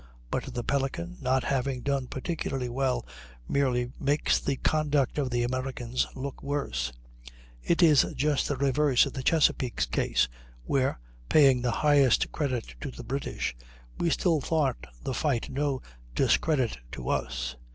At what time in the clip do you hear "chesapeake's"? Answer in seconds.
9.21-9.85